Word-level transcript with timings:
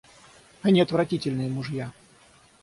Они 0.63 0.81
отвратительные 0.81 1.47
мужья. 1.51 1.93